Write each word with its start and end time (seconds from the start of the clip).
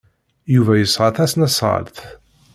Yuba 0.53 0.73
yesɛa 0.77 1.09
tasnasɣalt. 1.15 1.97